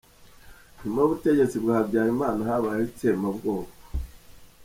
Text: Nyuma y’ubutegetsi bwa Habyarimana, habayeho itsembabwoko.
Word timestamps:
Nyuma 0.81 0.97
y’ubutegetsi 0.99 1.55
bwa 1.63 1.75
Habyarimana, 1.79 2.39
habayeho 2.49 2.87
itsembabwoko. 2.91 3.69